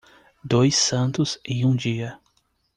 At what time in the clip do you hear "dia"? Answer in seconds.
1.75-2.17